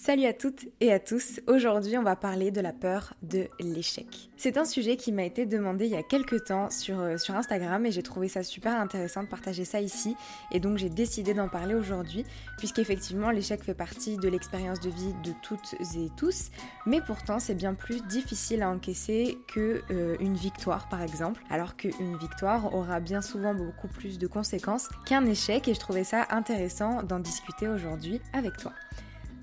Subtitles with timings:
[0.00, 1.40] Salut à toutes et à tous.
[1.48, 4.30] Aujourd'hui, on va parler de la peur de l'échec.
[4.36, 7.34] C'est un sujet qui m'a été demandé il y a quelques temps sur, euh, sur
[7.34, 10.14] Instagram et j'ai trouvé ça super intéressant de partager ça ici.
[10.52, 12.24] Et donc, j'ai décidé d'en parler aujourd'hui,
[12.58, 16.50] puisqu'effectivement, l'échec fait partie de l'expérience de vie de toutes et tous.
[16.86, 21.42] Mais pourtant, c'est bien plus difficile à encaisser que euh, une victoire, par exemple.
[21.50, 25.66] Alors qu'une victoire aura bien souvent beaucoup plus de conséquences qu'un échec.
[25.66, 28.72] Et je trouvais ça intéressant d'en discuter aujourd'hui avec toi.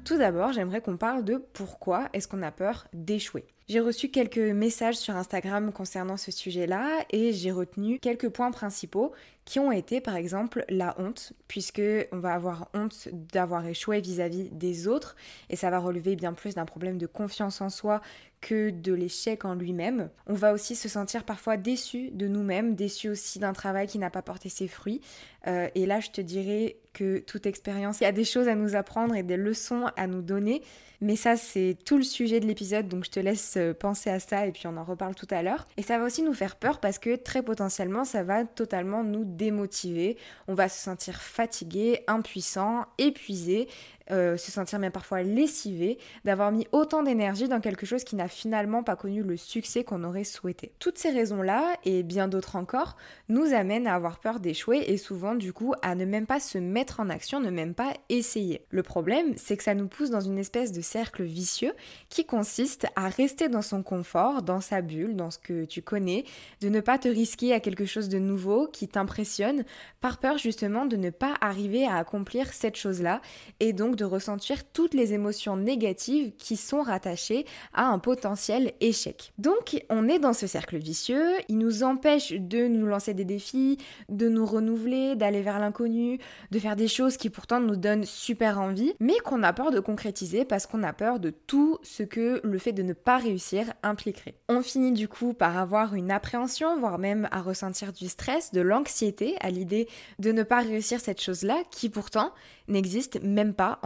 [0.06, 3.44] Tout d'abord, j'aimerais qu'on parle de pourquoi est-ce qu'on a peur d'échouer.
[3.68, 9.14] J'ai reçu quelques messages sur Instagram concernant ce sujet-là et j'ai retenu quelques points principaux
[9.46, 14.50] qui ont été par exemple la honte, puisque on va avoir honte d'avoir échoué vis-à-vis
[14.50, 15.16] des autres
[15.50, 18.02] et ça va relever bien plus d'un problème de confiance en soi
[18.42, 20.10] que de l'échec en lui-même.
[20.28, 24.12] On va aussi se sentir parfois déçu de nous-mêmes, déçu aussi d'un travail qui n'a
[24.12, 25.02] pas porté ses fruits.
[25.48, 28.56] Euh, et là, je te dirais que toute expérience, il y a des choses à
[28.56, 30.62] nous apprendre et des leçons à nous donner.
[31.02, 34.20] Mais ça, c'est tout le sujet de l'épisode, donc je te laisse euh, penser à
[34.20, 35.66] ça et puis on en reparle tout à l'heure.
[35.78, 39.26] Et ça va aussi nous faire peur parce que très potentiellement, ça va totalement nous
[39.36, 40.18] démotiver.
[40.48, 43.68] On va se sentir fatigué, impuissant, épuisé
[44.12, 48.28] euh, se sentir même parfois lessivé d'avoir mis autant d'énergie dans quelque chose qui n'a
[48.28, 50.72] finalement pas connu le succès qu'on aurait souhaité.
[50.80, 52.98] Toutes ces raisons-là, et bien d'autres encore,
[53.30, 56.58] nous amènent à avoir peur d'échouer et souvent du coup à ne même pas se
[56.58, 58.66] mettre en action, ne même pas essayer.
[58.70, 61.74] Le problème, c'est que ça nous pousse dans une espèce de cercle vicieux
[62.10, 66.26] qui consiste à rester dans son confort, dans sa bulle, dans ce que tu connais,
[66.62, 69.64] de ne pas te risquer à quelque chose de nouveau qui t'impressionne,
[70.02, 73.22] par peur justement de ne pas arriver à accomplir cette chose-là
[73.60, 79.34] et donc de ressentir toutes les émotions négatives qui sont rattachées à un potentiel échec.
[79.38, 83.78] Donc on est dans ce cercle vicieux, il nous empêche de nous lancer des défis,
[84.10, 86.20] de nous renouveler, d'aller vers l'inconnu,
[86.52, 89.80] de faire des choses qui pourtant nous donnent super envie, mais qu'on a peur de
[89.80, 93.74] concrétiser parce qu'on a peur de tout ce que le fait de ne pas réussir
[93.84, 94.36] impliquerait.
[94.50, 98.62] On finit du coup par avoir une appréhension, voire même à ressentir du stress, de
[98.62, 99.88] l'anxiété à l'idée
[100.20, 102.32] de ne pas réussir cette chose-là qui pourtant
[102.68, 103.80] n'existe même pas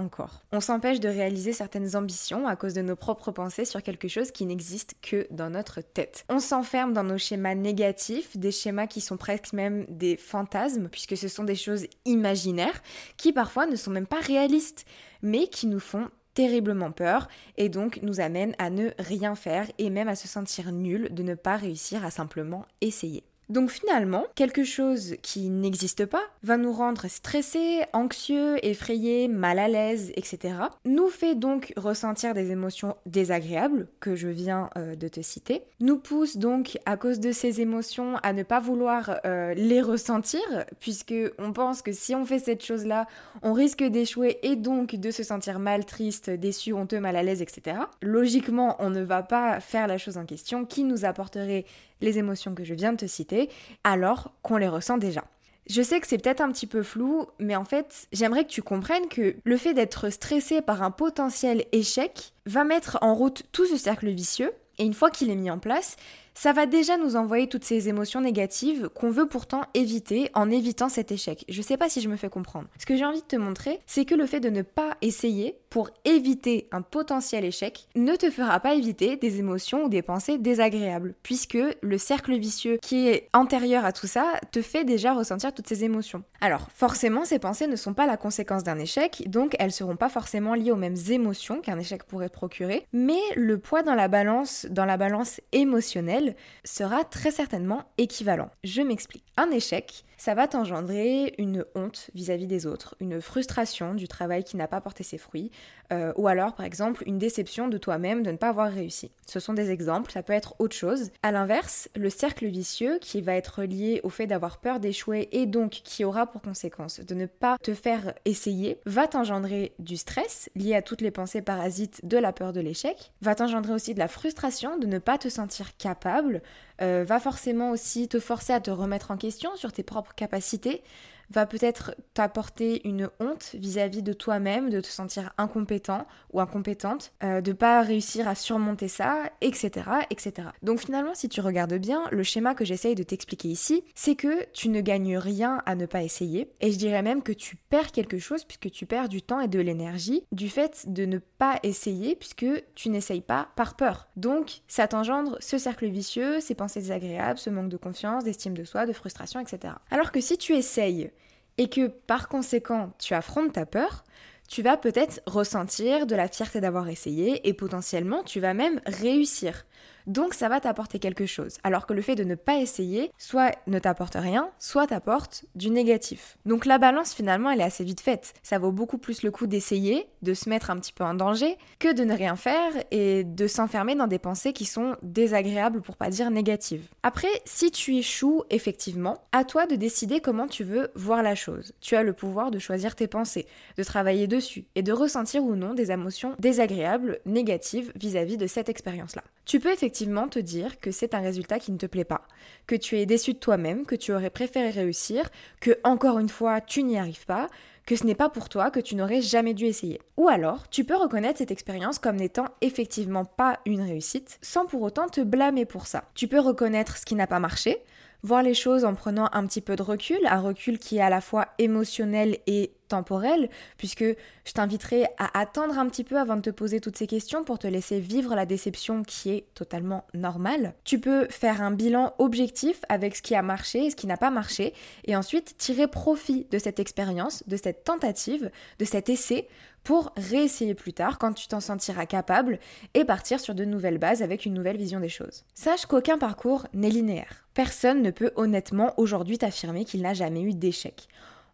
[0.51, 4.31] On s'empêche de réaliser certaines ambitions à cause de nos propres pensées sur quelque chose
[4.31, 6.25] qui n'existe que dans notre tête.
[6.29, 11.17] On s'enferme dans nos schémas négatifs, des schémas qui sont presque même des fantasmes, puisque
[11.17, 12.81] ce sont des choses imaginaires
[13.17, 14.85] qui parfois ne sont même pas réalistes,
[15.21, 17.27] mais qui nous font terriblement peur
[17.57, 21.23] et donc nous amènent à ne rien faire et même à se sentir nul de
[21.23, 23.28] ne pas réussir à simplement essayer.
[23.49, 29.67] Donc finalement, quelque chose qui n'existe pas va nous rendre stressés, anxieux, effrayés, mal à
[29.67, 30.53] l'aise, etc.
[30.85, 35.63] Nous fait donc ressentir des émotions désagréables que je viens euh, de te citer.
[35.79, 40.41] Nous pousse donc à cause de ces émotions à ne pas vouloir euh, les ressentir
[40.79, 43.07] puisque on pense que si on fait cette chose-là,
[43.41, 47.41] on risque d'échouer et donc de se sentir mal, triste, déçu, honteux, mal à l'aise,
[47.41, 47.77] etc.
[48.03, 51.65] Logiquement, on ne va pas faire la chose en question qui nous apporterait
[52.01, 53.38] les émotions que je viens de te citer,
[53.83, 55.23] alors qu'on les ressent déjà.
[55.69, 58.63] Je sais que c'est peut-être un petit peu flou, mais en fait, j'aimerais que tu
[58.63, 63.67] comprennes que le fait d'être stressé par un potentiel échec va mettre en route tout
[63.67, 65.95] ce cercle vicieux, et une fois qu'il est mis en place,
[66.33, 70.87] ça va déjà nous envoyer toutes ces émotions négatives qu'on veut pourtant éviter en évitant
[70.87, 71.43] cet échec.
[71.49, 72.69] Je sais pas si je me fais comprendre.
[72.79, 75.57] Ce que j'ai envie de te montrer, c'est que le fait de ne pas essayer
[75.69, 80.37] pour éviter un potentiel échec ne te fera pas éviter des émotions ou des pensées
[80.37, 85.53] désagréables, puisque le cercle vicieux qui est antérieur à tout ça te fait déjà ressentir
[85.53, 86.23] toutes ces émotions.
[86.41, 90.09] Alors, forcément, ces pensées ne sont pas la conséquence d'un échec, donc elles seront pas
[90.09, 94.65] forcément liées aux mêmes émotions qu'un échec pourrait procurer, mais le poids dans la balance,
[94.69, 98.49] dans la balance émotionnelle, sera très certainement équivalent.
[98.63, 99.23] Je m'explique.
[99.37, 104.57] Un échec, ça va t'engendrer une honte vis-à-vis des autres, une frustration du travail qui
[104.57, 105.49] n'a pas porté ses fruits,
[105.91, 109.11] euh, ou alors par exemple une déception de toi-même de ne pas avoir réussi.
[109.25, 111.11] Ce sont des exemples, ça peut être autre chose.
[111.23, 115.45] A l'inverse, le cercle vicieux qui va être lié au fait d'avoir peur d'échouer et
[115.45, 120.49] donc qui aura pour conséquence de ne pas te faire essayer, va t'engendrer du stress
[120.55, 123.99] lié à toutes les pensées parasites de la peur de l'échec, va t'engendrer aussi de
[123.99, 126.41] la frustration de ne pas te sentir capable,
[126.81, 130.83] euh, va forcément aussi te forcer à te remettre en question sur tes propres capacités,
[131.31, 137.41] va peut-être t'apporter une honte vis-à-vis de toi-même, de te sentir incompétent ou incompétente, euh,
[137.41, 140.49] de pas réussir à surmonter ça, etc., etc.
[140.63, 144.45] Donc finalement, si tu regardes bien, le schéma que j'essaye de t'expliquer ici, c'est que
[144.53, 147.91] tu ne gagnes rien à ne pas essayer, et je dirais même que tu perds
[147.91, 151.59] quelque chose puisque tu perds du temps et de l'énergie du fait de ne pas
[151.63, 152.45] essayer puisque
[152.75, 154.09] tu n'essayes pas par peur.
[154.15, 158.63] Donc ça t'engendre ce cercle vicieux, ces pensées désagréables, ce manque de confiance, d'estime de
[158.63, 159.73] soi, de frustration, etc.
[159.91, 161.11] Alors que si tu essayes
[161.59, 164.05] et que par conséquent tu affrontes ta peur,
[164.47, 169.65] tu vas peut-être ressentir de la fierté d'avoir essayé et potentiellement tu vas même réussir.
[170.09, 171.59] Donc ça va t'apporter quelque chose.
[171.63, 175.69] Alors que le fait de ne pas essayer, soit ne t'apporte rien, soit t'apporte du
[175.69, 176.39] négatif.
[176.47, 178.33] Donc la balance finalement elle est assez vite faite.
[178.41, 181.59] Ça vaut beaucoup plus le coup d'essayer, de se mettre un petit peu en danger,
[181.77, 185.95] que de ne rien faire et de s'enfermer dans des pensées qui sont désagréables pour
[185.95, 186.87] pas dire négatives.
[187.03, 191.73] Après, si tu échoues effectivement, à toi de décider comment tu veux voir la chose.
[191.81, 193.45] Tu as le pouvoir de choisir tes pensées,
[193.77, 198.69] de travailler dessus et de ressentir ou non des émotions désagréables, négatives vis-à-vis de cette
[198.69, 199.21] expérience-là.
[199.49, 202.21] Tu peux effectivement te dire que c'est un résultat qui ne te plaît pas,
[202.67, 205.27] que tu es déçu de toi-même, que tu aurais préféré réussir,
[205.59, 207.49] que encore une fois tu n'y arrives pas,
[207.87, 209.99] que ce n'est pas pour toi, que tu n'aurais jamais dû essayer.
[210.17, 214.83] Ou alors, tu peux reconnaître cette expérience comme n'étant effectivement pas une réussite, sans pour
[214.83, 216.03] autant te blâmer pour ça.
[216.13, 217.79] Tu peux reconnaître ce qui n'a pas marché,
[218.23, 221.09] voir les choses en prenant un petit peu de recul, un recul qui est à
[221.09, 226.41] la fois émotionnel et temporel, puisque je t'inviterai à attendre un petit peu avant de
[226.41, 230.73] te poser toutes ces questions pour te laisser vivre la déception qui est totalement normale.
[230.83, 234.17] Tu peux faire un bilan objectif avec ce qui a marché et ce qui n'a
[234.17, 234.73] pas marché,
[235.05, 238.49] et ensuite tirer profit de cette expérience, de cette tentative,
[238.79, 239.47] de cet essai
[239.89, 242.59] pour réessayer plus tard quand tu t'en sentiras capable
[242.93, 245.45] et partir sur de nouvelles bases avec une nouvelle vision des choses.
[245.55, 247.47] Sache qu'aucun parcours n'est linéaire.
[247.55, 251.07] Personne ne peut honnêtement aujourd'hui t'affirmer qu'il n'a jamais eu d'échec.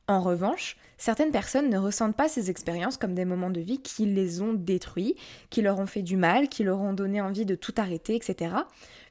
[0.07, 4.05] En revanche, certaines personnes ne ressentent pas ces expériences comme des moments de vie qui
[4.05, 5.15] les ont détruits,
[5.49, 8.53] qui leur ont fait du mal, qui leur ont donné envie de tout arrêter, etc.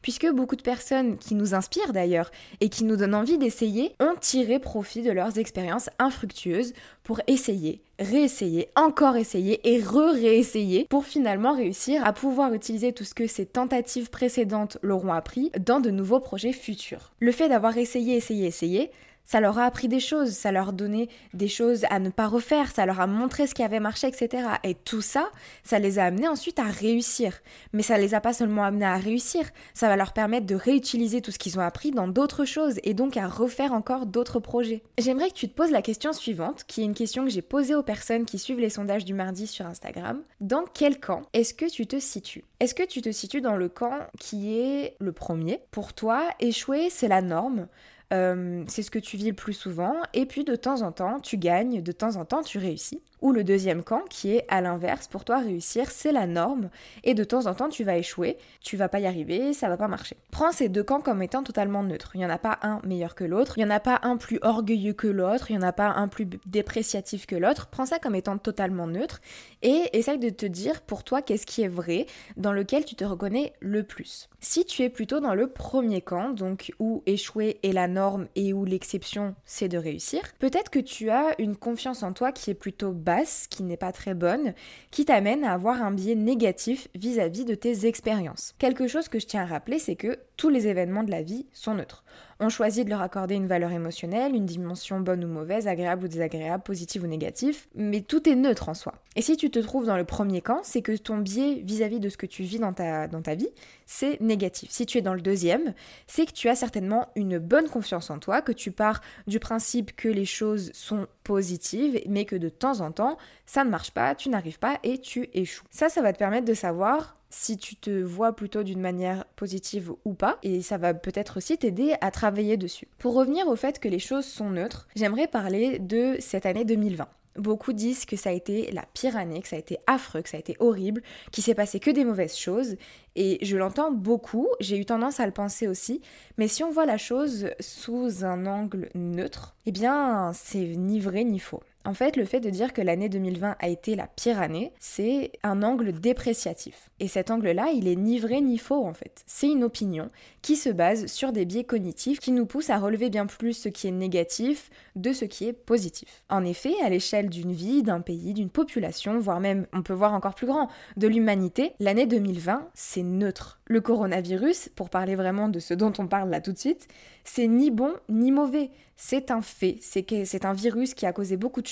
[0.02, 2.30] Puisque beaucoup de personnes qui nous inspirent d'ailleurs
[2.60, 7.82] et qui nous donnent envie d'essayer ont tiré profit de leurs expériences infructueuses pour essayer,
[7.98, 13.46] réessayer, encore essayer et re-réessayer pour finalement réussir à pouvoir utiliser tout ce que ces
[13.46, 17.12] tentatives précédentes leur ont appris dans de nouveaux projets futurs.
[17.18, 18.92] Le fait d'avoir essayé, essayé, essayé,
[19.24, 22.26] ça leur a appris des choses, ça leur a donné des choses à ne pas
[22.26, 24.48] refaire, ça leur a montré ce qui avait marché, etc.
[24.62, 25.30] Et tout ça,
[25.62, 27.40] ça les a amenés ensuite à réussir.
[27.72, 31.20] Mais ça les a pas seulement amenés à réussir, ça va leur permettre de réutiliser
[31.20, 34.82] tout ce qu'ils ont appris dans d'autres choses et donc à refaire encore d'autres projets.
[34.98, 37.74] J'aimerais que tu te poses la question suivante, qui est une question que j'ai posée
[37.74, 40.22] aux personnes qui suivent les sondages du mardi sur Instagram.
[40.40, 42.44] Dans quel camp est-ce que tu te situes?
[42.60, 45.60] Est-ce que tu te situes dans le camp qui est le premier?
[45.70, 47.66] Pour toi, échouer, c'est la norme.
[48.14, 51.20] Euh, c'est ce que tu vis le plus souvent, et puis de temps en temps,
[51.20, 53.02] tu gagnes, de temps en temps, tu réussis.
[53.24, 56.68] Ou le deuxième camp, qui est à l'inverse, pour toi réussir, c'est la norme,
[57.04, 59.78] et de temps en temps, tu vas échouer, tu vas pas y arriver, ça va
[59.78, 60.18] pas marcher.
[60.30, 62.10] Prends ces deux camps comme étant totalement neutres.
[62.14, 64.18] Il y en a pas un meilleur que l'autre, il y en a pas un
[64.18, 67.68] plus orgueilleux que l'autre, il y en a pas un plus dépréciatif que l'autre.
[67.68, 69.22] Prends ça comme étant totalement neutre,
[69.62, 72.04] et essaye de te dire pour toi qu'est-ce qui est vrai,
[72.36, 74.28] dans lequel tu te reconnais le plus.
[74.40, 78.52] Si tu es plutôt dans le premier camp, donc où échouer est la norme et
[78.52, 82.54] où l'exception c'est de réussir, peut-être que tu as une confiance en toi qui est
[82.54, 83.13] plutôt basse
[83.50, 84.54] qui n'est pas très bonne,
[84.90, 88.54] qui t'amène à avoir un biais négatif vis-à-vis de tes expériences.
[88.58, 91.46] Quelque chose que je tiens à rappeler, c'est que tous les événements de la vie
[91.52, 92.04] sont neutres.
[92.40, 96.08] On choisit de leur accorder une valeur émotionnelle, une dimension bonne ou mauvaise, agréable ou
[96.08, 98.94] désagréable, positive ou négative, mais tout est neutre en soi.
[99.16, 102.08] Et si tu te trouves dans le premier camp, c'est que ton biais vis-à-vis de
[102.08, 103.48] ce que tu vis dans ta, dans ta vie,
[103.86, 104.70] c'est négatif.
[104.70, 105.74] Si tu es dans le deuxième,
[106.06, 109.94] c'est que tu as certainement une bonne confiance en toi, que tu pars du principe
[109.94, 114.14] que les choses sont positives, mais que de temps en temps, ça ne marche pas,
[114.14, 115.64] tu n'arrives pas et tu échoues.
[115.70, 119.92] Ça, ça va te permettre de savoir si tu te vois plutôt d'une manière positive
[120.04, 122.86] ou pas, et ça va peut-être aussi t'aider à travailler dessus.
[122.98, 127.08] Pour revenir au fait que les choses sont neutres, j'aimerais parler de cette année 2020.
[127.36, 130.28] Beaucoup disent que ça a été la pire année, que ça a été affreux, que
[130.28, 132.76] ça a été horrible, qu'il s'est passé que des mauvaises choses.
[133.16, 136.00] Et je l'entends beaucoup, j'ai eu tendance à le penser aussi.
[136.38, 141.24] Mais si on voit la chose sous un angle neutre, eh bien, c'est ni vrai
[141.24, 141.62] ni faux.
[141.86, 145.32] En fait, le fait de dire que l'année 2020 a été la pire année, c'est
[145.42, 146.88] un angle dépréciatif.
[146.98, 149.22] Et cet angle-là, il est ni vrai ni faux en fait.
[149.26, 150.10] C'est une opinion
[150.40, 153.68] qui se base sur des biais cognitifs qui nous poussent à relever bien plus ce
[153.68, 156.24] qui est négatif de ce qui est positif.
[156.30, 160.14] En effet, à l'échelle d'une vie, d'un pays, d'une population, voire même, on peut voir
[160.14, 163.60] encore plus grand, de l'humanité, l'année 2020, c'est neutre.
[163.66, 166.88] Le coronavirus, pour parler vraiment de ce dont on parle là tout de suite,
[167.24, 168.70] c'est ni bon ni mauvais.
[168.96, 171.66] C'est un fait, c'est un virus qui a causé beaucoup de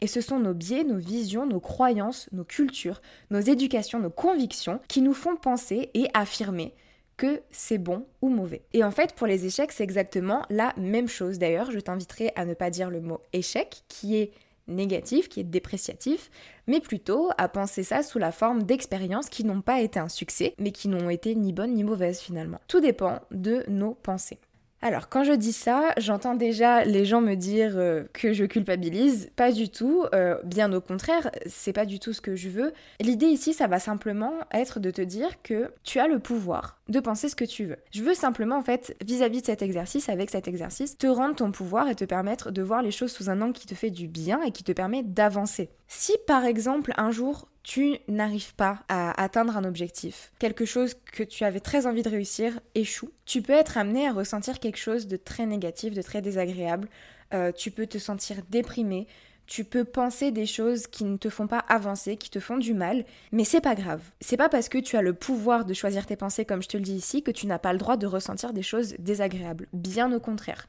[0.00, 4.80] et ce sont nos biais, nos visions, nos croyances, nos cultures, nos éducations, nos convictions
[4.88, 6.74] qui nous font penser et affirmer
[7.16, 8.62] que c'est bon ou mauvais.
[8.72, 11.38] Et en fait, pour les échecs, c'est exactement la même chose.
[11.38, 14.32] D'ailleurs, je t'inviterai à ne pas dire le mot échec, qui est
[14.68, 16.30] négatif, qui est dépréciatif,
[16.66, 20.54] mais plutôt à penser ça sous la forme d'expériences qui n'ont pas été un succès,
[20.58, 22.60] mais qui n'ont été ni bonnes ni mauvaises finalement.
[22.68, 24.38] Tout dépend de nos pensées.
[24.82, 29.30] Alors, quand je dis ça, j'entends déjà les gens me dire euh, que je culpabilise.
[29.36, 30.04] Pas du tout.
[30.14, 32.72] Euh, bien au contraire, c'est pas du tout ce que je veux.
[32.98, 37.00] L'idée ici, ça va simplement être de te dire que tu as le pouvoir de
[37.00, 37.78] penser ce que tu veux.
[37.92, 41.36] Je veux simplement, en fait, vis-à-vis -vis de cet exercice, avec cet exercice, te rendre
[41.36, 43.90] ton pouvoir et te permettre de voir les choses sous un angle qui te fait
[43.90, 45.70] du bien et qui te permet d'avancer.
[45.88, 51.22] Si par exemple, un jour, tu n'arrives pas à atteindre un objectif, quelque chose que
[51.22, 55.06] tu avais très envie de réussir échoue, tu peux être amené à ressentir quelque chose
[55.06, 56.88] de très négatif, de très désagréable,
[57.32, 59.06] euh, tu peux te sentir déprimé,
[59.50, 62.72] tu peux penser des choses qui ne te font pas avancer, qui te font du
[62.72, 64.00] mal, mais c'est pas grave.
[64.20, 66.76] C'est pas parce que tu as le pouvoir de choisir tes pensées comme je te
[66.76, 69.66] le dis ici que tu n'as pas le droit de ressentir des choses désagréables.
[69.72, 70.68] Bien au contraire.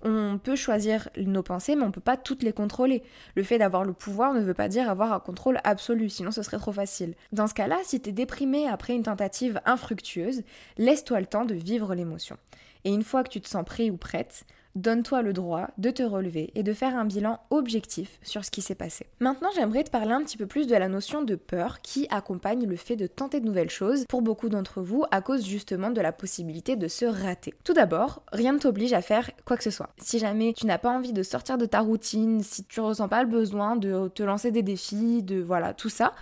[0.00, 3.02] On peut choisir nos pensées, mais on peut pas toutes les contrôler.
[3.34, 6.42] Le fait d'avoir le pouvoir ne veut pas dire avoir un contrôle absolu, sinon ce
[6.42, 7.14] serait trop facile.
[7.32, 10.42] Dans ce cas-là, si tu es déprimé après une tentative infructueuse,
[10.78, 12.38] laisse-toi le temps de vivre l'émotion.
[12.84, 16.02] Et une fois que tu te sens prêt ou prête, donne-toi le droit de te
[16.02, 19.06] relever et de faire un bilan objectif sur ce qui s'est passé.
[19.20, 22.66] Maintenant, j'aimerais te parler un petit peu plus de la notion de peur qui accompagne
[22.66, 26.00] le fait de tenter de nouvelles choses pour beaucoup d'entre vous à cause justement de
[26.00, 27.54] la possibilité de se rater.
[27.64, 29.90] Tout d'abord, rien ne t'oblige à faire quoi que ce soit.
[29.98, 33.22] Si jamais tu n'as pas envie de sortir de ta routine, si tu ressens pas
[33.22, 36.14] le besoin de te lancer des défis, de voilà, tout ça,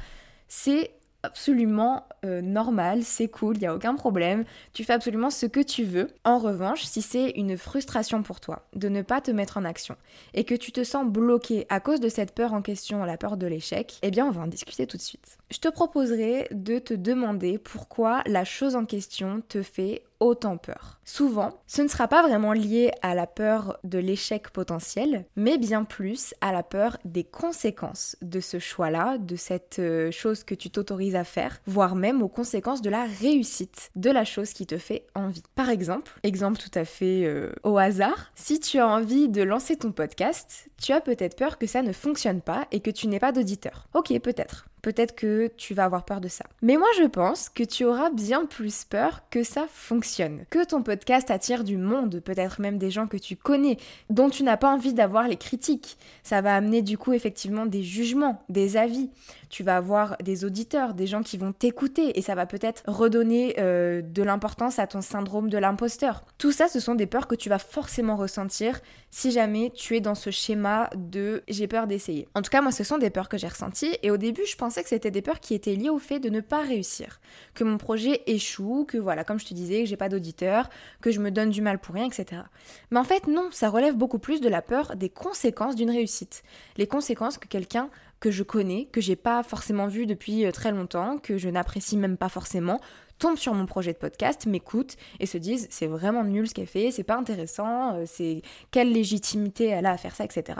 [0.49, 0.91] c'est
[1.23, 5.61] absolument euh, normal, c'est cool, il n'y a aucun problème, tu fais absolument ce que
[5.61, 6.09] tu veux.
[6.25, 9.97] En revanche, si c'est une frustration pour toi de ne pas te mettre en action
[10.35, 13.37] et que tu te sens bloqué à cause de cette peur en question, la peur
[13.37, 15.39] de l'échec, eh bien on va en discuter tout de suite.
[15.51, 21.01] Je te proposerai de te demander pourquoi la chose en question te fait autant peur.
[21.05, 25.85] Souvent, ce ne sera pas vraiment lié à la peur de l'échec potentiel, mais bien
[25.85, 30.71] plus à la peur des conséquences de ce choix-là, de cette euh, chose que tu
[30.71, 34.79] t'autorises à faire, voire même aux conséquences de la réussite de la chose qui te
[34.79, 35.43] fait envie.
[35.55, 39.77] Par exemple, exemple tout à fait euh, au hasard, si tu as envie de lancer
[39.77, 43.19] ton podcast, tu as peut-être peur que ça ne fonctionne pas et que tu n'aies
[43.19, 43.89] pas d'auditeur.
[43.95, 46.45] Ok, peut-être peut-être que tu vas avoir peur de ça.
[46.63, 50.45] Mais moi je pense que tu auras bien plus peur que ça fonctionne.
[50.51, 53.77] Que ton podcast attire du monde, peut-être même des gens que tu connais,
[54.09, 55.97] dont tu n'as pas envie d'avoir les critiques.
[56.23, 59.11] Ça va amener du coup effectivement des jugements, des avis.
[59.49, 63.57] Tu vas avoir des auditeurs, des gens qui vont t'écouter et ça va peut-être redonner
[63.59, 66.25] euh, de l'importance à ton syndrome de l'imposteur.
[66.39, 68.81] Tout ça, ce sont des peurs que tu vas forcément ressentir
[69.11, 72.29] si jamais tu es dans ce schéma de j'ai peur d'essayer.
[72.35, 74.57] En tout cas, moi, ce sont des peurs que j'ai ressenties et au début, je
[74.57, 77.21] pensais que c'était des peurs qui étaient liées au fait de ne pas réussir,
[77.55, 81.11] que mon projet échoue, que voilà, comme je te disais, que j'ai pas d'auditeur, que
[81.11, 82.43] je me donne du mal pour rien, etc.
[82.91, 86.43] Mais en fait, non, ça relève beaucoup plus de la peur des conséquences d'une réussite.
[86.77, 87.91] Les conséquences que quelqu'un
[88.21, 91.97] que je connais, que j'ai pas forcément vu depuis euh, très longtemps, que je n'apprécie
[91.97, 92.79] même pas forcément,
[93.21, 96.67] tombent sur mon projet de podcast, m'écoutent et se disent c'est vraiment nul ce qu'elle
[96.67, 100.59] fait, c'est pas intéressant, euh, c'est quelle légitimité elle a à faire ça, etc.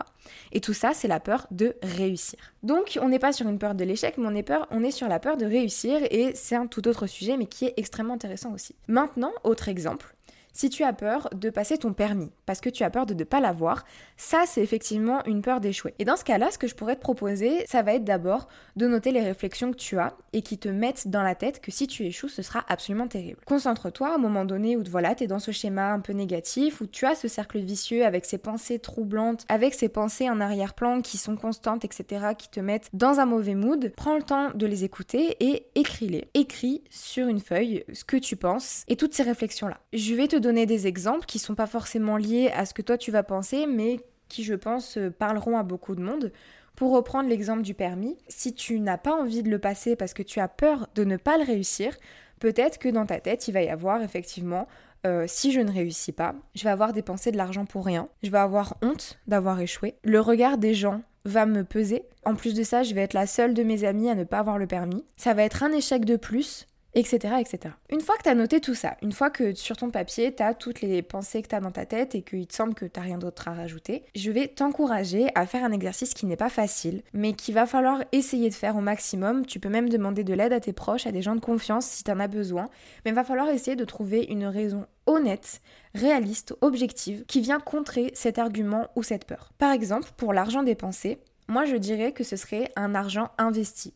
[0.53, 2.39] Et tout ça, c'est la peur de réussir.
[2.63, 4.91] Donc, on n'est pas sur une peur de l'échec, mais on est, peur, on est
[4.91, 8.15] sur la peur de réussir et c'est un tout autre sujet, mais qui est extrêmement
[8.15, 8.77] intéressant aussi.
[8.87, 10.15] Maintenant, autre exemple.
[10.53, 13.25] Si tu as peur de passer ton permis parce que tu as peur de ne
[13.25, 13.85] pas l'avoir,
[14.17, 15.95] ça c'est effectivement une peur d'échouer.
[15.99, 18.87] Et dans ce cas-là, ce que je pourrais te proposer, ça va être d'abord de
[18.87, 21.87] noter les réflexions que tu as et qui te mettent dans la tête que si
[21.87, 23.41] tu échoues, ce sera absolument terrible.
[23.47, 24.91] Concentre-toi à un moment donné où tu
[25.25, 28.39] es dans ce schéma un peu négatif, où tu as ce cercle vicieux avec ces
[28.39, 33.21] pensées troublantes, avec ces pensées en arrière-plan qui sont constantes, etc., qui te mettent dans
[33.21, 33.93] un mauvais mood.
[33.97, 36.29] Prends le temps de les écouter et écris-les.
[36.35, 39.79] Écris sur une feuille ce que tu penses et toutes ces réflexions-là.
[39.93, 42.99] Je vais te donner des exemples qui sont pas forcément liés à ce que toi
[42.99, 46.33] tu vas penser, mais qui, je pense, euh, parleront à beaucoup de monde.
[46.77, 50.23] Pour reprendre l'exemple du permis, si tu n'as pas envie de le passer parce que
[50.23, 51.95] tu as peur de ne pas le réussir,
[52.39, 54.67] peut-être que dans ta tête, il va y avoir effectivement
[55.07, 58.31] euh, si je ne réussis pas, je vais avoir dépensé de l'argent pour rien, je
[58.31, 62.05] vais avoir honte d'avoir échoué, le regard des gens va me peser.
[62.25, 64.39] En plus de ça, je vais être la seule de mes amis à ne pas
[64.39, 65.05] avoir le permis.
[65.17, 67.75] Ça va être un échec de plus etc., etc.
[67.91, 70.43] Une fois que tu as noté tout ça, une fois que sur ton papier, tu
[70.43, 72.85] as toutes les pensées que tu as dans ta tête et qu'il te semble que
[72.85, 76.51] tu rien d'autre à rajouter, je vais t'encourager à faire un exercice qui n'est pas
[76.51, 79.47] facile, mais qu'il va falloir essayer de faire au maximum.
[79.47, 82.05] Tu peux même demander de l'aide à tes proches, à des gens de confiance si
[82.05, 82.69] tu en as besoin,
[83.05, 85.61] mais il va falloir essayer de trouver une raison honnête,
[85.95, 89.51] réaliste, objective, qui vient contrer cet argument ou cette peur.
[89.59, 91.19] Par exemple, pour l'argent dépensé,
[91.49, 93.95] moi je dirais que ce serait un argent investi.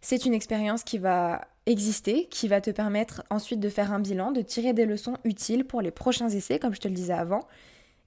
[0.00, 4.30] C'est une expérience qui va exister, qui va te permettre ensuite de faire un bilan,
[4.30, 7.46] de tirer des leçons utiles pour les prochains essais, comme je te le disais avant.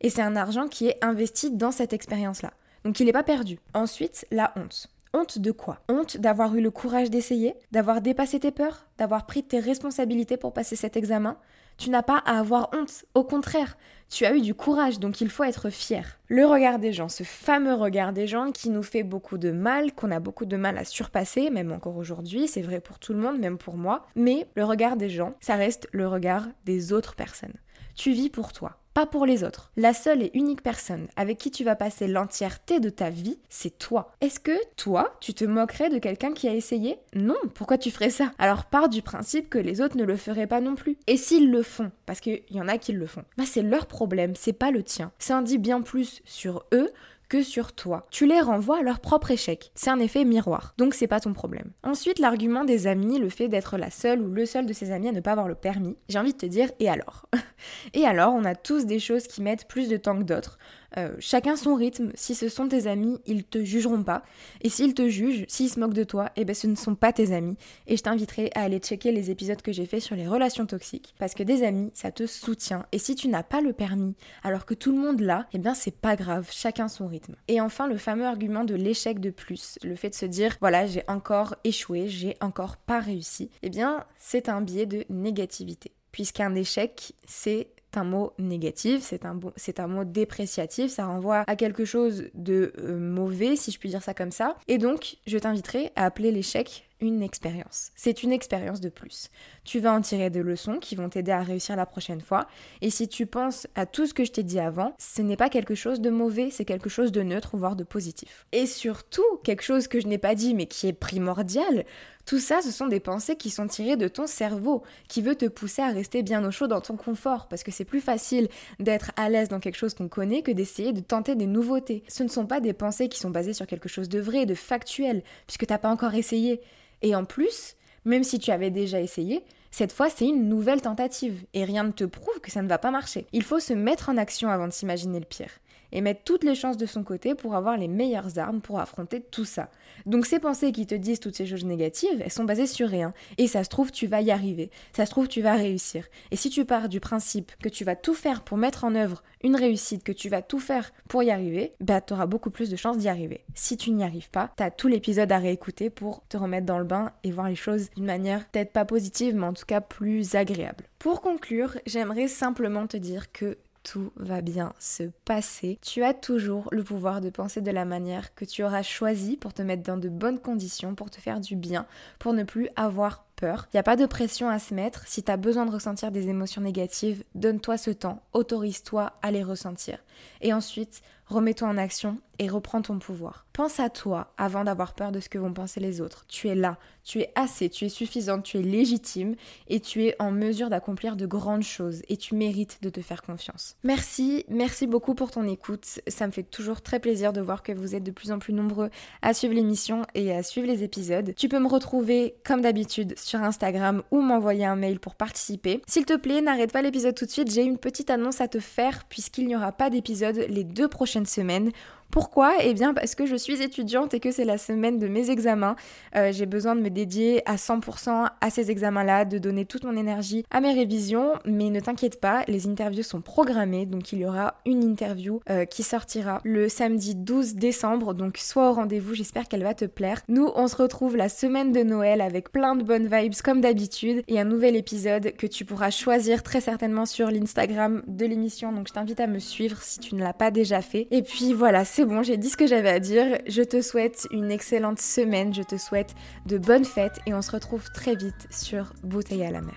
[0.01, 2.53] Et c'est un argent qui est investi dans cette expérience-là.
[2.85, 3.59] Donc il n'est pas perdu.
[3.73, 4.87] Ensuite, la honte.
[5.13, 5.79] Honte de quoi?
[5.89, 10.53] Honte d'avoir eu le courage d'essayer, d'avoir dépassé tes peurs, d'avoir pris tes responsabilités pour
[10.53, 11.37] passer cet examen.
[11.79, 13.77] Tu n'as pas à avoir honte, au contraire,
[14.09, 16.19] tu as eu du courage, donc il faut être fier.
[16.27, 19.93] Le regard des gens, ce fameux regard des gens qui nous fait beaucoup de mal,
[19.93, 23.19] qu'on a beaucoup de mal à surpasser, même encore aujourd'hui, c'est vrai pour tout le
[23.19, 27.15] monde, même pour moi, mais le regard des gens, ça reste le regard des autres
[27.15, 27.55] personnes.
[27.95, 29.71] Tu vis pour toi pour les autres.
[29.77, 33.77] La seule et unique personne avec qui tu vas passer l'entièreté de ta vie, c'est
[33.77, 34.13] toi.
[34.21, 36.97] Est-ce que toi, tu te moquerais de quelqu'un qui a essayé?
[37.13, 38.31] Non, pourquoi tu ferais ça?
[38.37, 40.97] Alors pars du principe que les autres ne le feraient pas non plus.
[41.07, 43.85] Et s'ils le font, parce qu'il y en a qui le font, bah c'est leur
[43.85, 45.11] problème, c'est pas le tien.
[45.19, 46.89] Ça en dit bien plus sur eux
[47.29, 48.07] que sur toi.
[48.11, 49.71] Tu les renvoies à leur propre échec.
[49.75, 50.73] C'est un effet miroir.
[50.77, 51.71] Donc c'est pas ton problème.
[51.83, 55.09] Ensuite, l'argument des amis, le fait d'être la seule ou le seul de ses amis
[55.09, 55.95] à ne pas avoir le permis.
[56.09, 57.27] J'ai envie de te dire, et alors?
[57.93, 60.57] Et alors, on a tous des choses qui mettent plus de temps que d'autres.
[60.97, 62.11] Euh, chacun son rythme.
[62.15, 64.23] Si ce sont tes amis, ils te jugeront pas.
[64.61, 67.13] Et s'ils te jugent, s'ils se moquent de toi, eh ben ce ne sont pas
[67.13, 67.57] tes amis.
[67.87, 71.13] Et je t'inviterai à aller checker les épisodes que j'ai fait sur les relations toxiques.
[71.19, 72.85] Parce que des amis, ça te soutient.
[72.91, 75.73] Et si tu n'as pas le permis, alors que tout le monde l'a, eh bien
[75.73, 76.47] c'est pas grave.
[76.51, 77.35] Chacun son rythme.
[77.47, 79.77] Et enfin, le fameux argument de l'échec de plus.
[79.83, 83.49] Le fait de se dire, voilà, j'ai encore échoué, j'ai encore pas réussi.
[83.61, 89.87] Eh bien, c'est un biais de négativité puisqu'un échec, c'est un mot négatif, c'est un
[89.87, 94.13] mot dépréciatif, ça renvoie à quelque chose de euh, mauvais, si je puis dire ça
[94.13, 94.55] comme ça.
[94.67, 97.91] Et donc, je t'inviterai à appeler l'échec une expérience.
[97.95, 99.29] C'est une expérience de plus.
[99.63, 102.47] Tu vas en tirer des leçons qui vont t'aider à réussir la prochaine fois.
[102.81, 105.49] Et si tu penses à tout ce que je t'ai dit avant, ce n'est pas
[105.49, 108.45] quelque chose de mauvais, c'est quelque chose de neutre, voire de positif.
[108.51, 111.85] Et surtout, quelque chose que je n'ai pas dit mais qui est primordial,
[112.29, 115.47] tout ça, ce sont des pensées qui sont tirées de ton cerveau, qui veut te
[115.47, 119.11] pousser à rester bien au chaud dans ton confort, parce que c'est plus facile d'être
[119.15, 122.03] à l'aise dans quelque chose qu'on connaît que d'essayer de tenter des nouveautés.
[122.07, 124.53] Ce ne sont pas des pensées qui sont basées sur quelque chose de vrai, de
[124.53, 126.61] factuel, puisque t'as pas encore essayé.
[127.01, 131.45] Et en plus, même si tu avais déjà essayé, cette fois c'est une nouvelle tentative,
[131.53, 133.27] et rien ne te prouve que ça ne va pas marcher.
[133.33, 135.51] Il faut se mettre en action avant de s'imaginer le pire
[135.91, 139.21] et mettre toutes les chances de son côté pour avoir les meilleures armes pour affronter
[139.21, 139.69] tout ça.
[140.05, 143.13] Donc ces pensées qui te disent toutes ces choses négatives, elles sont basées sur rien.
[143.37, 144.71] Et ça se trouve, tu vas y arriver.
[144.95, 146.05] Ça se trouve, tu vas réussir.
[146.31, 149.23] Et si tu pars du principe que tu vas tout faire pour mettre en œuvre
[149.43, 152.75] une réussite, que tu vas tout faire pour y arriver, bah auras beaucoup plus de
[152.75, 153.43] chances d'y arriver.
[153.53, 156.85] Si tu n'y arrives pas, t'as tout l'épisode à réécouter pour te remettre dans le
[156.85, 160.35] bain et voir les choses d'une manière peut-être pas positive, mais en tout cas plus
[160.35, 160.85] agréable.
[160.97, 165.79] Pour conclure, j'aimerais simplement te dire que tout va bien se passer.
[165.81, 169.53] Tu as toujours le pouvoir de penser de la manière que tu auras choisi pour
[169.53, 171.85] te mettre dans de bonnes conditions, pour te faire du bien,
[172.19, 175.07] pour ne plus avoir Il n'y a pas de pression à se mettre.
[175.07, 179.43] Si tu as besoin de ressentir des émotions négatives, donne-toi ce temps, autorise-toi à les
[179.43, 179.99] ressentir.
[180.41, 183.45] Et ensuite, remets-toi en action et reprends ton pouvoir.
[183.53, 186.25] Pense à toi avant d'avoir peur de ce que vont penser les autres.
[186.27, 189.35] Tu es là, tu es assez, tu es suffisante, tu es légitime
[189.67, 193.21] et tu es en mesure d'accomplir de grandes choses et tu mérites de te faire
[193.21, 193.75] confiance.
[193.83, 195.99] Merci, merci beaucoup pour ton écoute.
[196.07, 198.53] Ça me fait toujours très plaisir de voir que vous êtes de plus en plus
[198.53, 198.89] nombreux
[199.21, 201.33] à suivre l'émission et à suivre les épisodes.
[201.35, 205.81] Tu peux me retrouver comme d'habitude sur Instagram ou m'envoyer un mail pour participer.
[205.87, 208.59] S'il te plaît, n'arrête pas l'épisode tout de suite, j'ai une petite annonce à te
[208.59, 211.71] faire puisqu'il n'y aura pas d'épisode les deux prochaines semaines.
[212.11, 212.53] Pourquoi?
[212.61, 215.75] Eh bien parce que je suis étudiante et que c'est la semaine de mes examens.
[216.15, 219.95] Euh, j'ai besoin de me dédier à 100% à ces examens-là, de donner toute mon
[219.95, 221.33] énergie à mes révisions.
[221.45, 225.65] Mais ne t'inquiète pas, les interviews sont programmées, donc il y aura une interview euh,
[225.65, 228.13] qui sortira le samedi 12 décembre.
[228.13, 230.21] Donc sois au rendez-vous, j'espère qu'elle va te plaire.
[230.27, 234.23] Nous, on se retrouve la semaine de Noël avec plein de bonnes vibes comme d'habitude
[234.27, 238.71] et un nouvel épisode que tu pourras choisir très certainement sur l'Instagram de l'émission.
[238.71, 241.07] Donc je t'invite à me suivre si tu ne l'as pas déjà fait.
[241.11, 243.39] Et puis voilà, c'est bon, j'ai dit ce que j'avais à dire.
[243.47, 247.51] Je te souhaite une excellente semaine, je te souhaite de bonnes fêtes et on se
[247.51, 249.75] retrouve très vite sur Bouteille à la mer.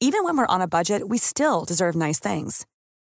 [0.00, 2.66] Even when we're on a budget, we still deserve nice things.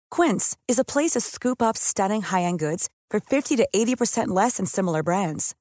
[0.09, 4.59] Quince is a place to scoop up stunning high-end goods for 50 to 80% less
[4.59, 5.55] than similar brands.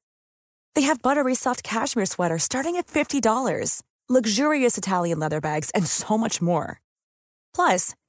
[0.75, 6.15] They have buttery soft cashmere sweaters starting at $50, luxurious Italian leather bags, and so
[6.15, 6.79] much more.
[7.55, 7.95] Plus,